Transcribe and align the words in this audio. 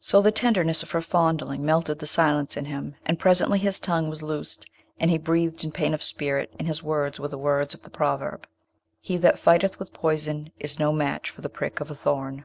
So 0.00 0.20
the 0.20 0.32
tenderness 0.32 0.82
of 0.82 0.90
her 0.90 1.00
fondling 1.00 1.64
melted 1.64 2.00
the 2.00 2.06
silence 2.08 2.56
in 2.56 2.64
him, 2.64 2.96
and 3.06 3.16
presently 3.16 3.60
his 3.60 3.78
tongue 3.78 4.08
was 4.10 4.20
loosed, 4.20 4.68
and 4.98 5.08
he 5.08 5.18
breathed 5.18 5.62
in 5.62 5.70
pain 5.70 5.94
of 5.94 6.02
spirit, 6.02 6.52
and 6.58 6.66
his 6.66 6.82
words 6.82 7.20
were 7.20 7.28
the 7.28 7.38
words 7.38 7.72
of 7.72 7.82
the 7.82 7.88
proverb: 7.90 8.48
He 9.00 9.16
that 9.18 9.38
fighteth 9.38 9.78
with 9.78 9.92
poison 9.92 10.50
is 10.58 10.80
no 10.80 10.92
match 10.92 11.30
for 11.30 11.42
the 11.42 11.48
prick 11.48 11.78
of 11.78 11.92
a 11.92 11.94
thorn. 11.94 12.44